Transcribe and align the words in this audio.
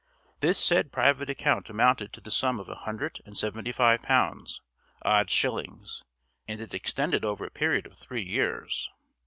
This 0.39 0.57
said 0.57 0.91
private 0.91 1.29
account 1.29 1.69
amounted 1.69 2.11
to 2.13 2.21
the 2.21 2.31
sum 2.31 2.59
of 2.59 2.67
a 2.67 2.73
hundred 2.73 3.21
and 3.23 3.37
seventy 3.37 3.71
five 3.71 4.01
pounds, 4.01 4.59
odd 5.03 5.29
shillings, 5.29 6.01
and 6.47 6.59
it 6.59 6.73
extended 6.73 7.23
over 7.23 7.45
a 7.45 7.51
period 7.51 7.85
of 7.85 7.95
three 7.95 8.23
years. 8.23 8.89